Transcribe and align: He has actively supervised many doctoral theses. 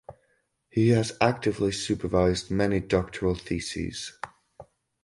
He 0.71 0.89
has 0.89 1.15
actively 1.21 1.71
supervised 1.71 2.49
many 2.49 2.79
doctoral 2.79 3.35
theses. 3.35 4.13